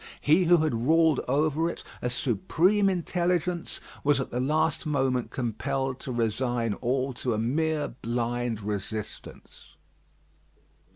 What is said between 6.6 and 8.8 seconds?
all to a mere blind